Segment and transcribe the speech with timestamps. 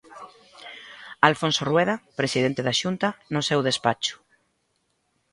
[1.29, 4.15] Alfonso Rueda, presidente da Xunta, no seu despacho.